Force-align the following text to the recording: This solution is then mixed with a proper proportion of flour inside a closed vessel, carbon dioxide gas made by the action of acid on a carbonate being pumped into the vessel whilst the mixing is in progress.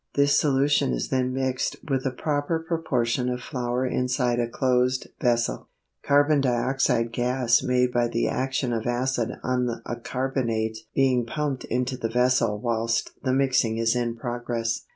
This 0.15 0.35
solution 0.39 0.93
is 0.93 1.09
then 1.09 1.31
mixed 1.31 1.75
with 1.87 2.07
a 2.07 2.11
proper 2.11 2.57
proportion 2.57 3.29
of 3.29 3.39
flour 3.39 3.85
inside 3.85 4.39
a 4.39 4.47
closed 4.47 5.05
vessel, 5.21 5.67
carbon 6.01 6.41
dioxide 6.41 7.11
gas 7.13 7.61
made 7.61 7.91
by 7.93 8.07
the 8.07 8.27
action 8.27 8.73
of 8.73 8.87
acid 8.87 9.29
on 9.43 9.69
a 9.85 9.95
carbonate 9.97 10.79
being 10.95 11.27
pumped 11.27 11.65
into 11.65 11.97
the 11.97 12.09
vessel 12.09 12.57
whilst 12.59 13.11
the 13.21 13.31
mixing 13.31 13.77
is 13.77 13.95
in 13.95 14.15
progress. 14.15 14.87